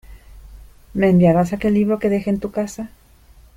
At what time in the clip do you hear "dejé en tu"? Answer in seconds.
2.15-2.49